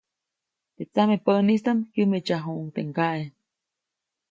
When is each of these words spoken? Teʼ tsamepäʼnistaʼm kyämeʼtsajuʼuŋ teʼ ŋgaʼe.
Teʼ 0.75 0.89
tsamepäʼnistaʼm 0.93 1.79
kyämeʼtsajuʼuŋ 1.93 2.67
teʼ 2.75 2.85
ŋgaʼe. 2.89 3.23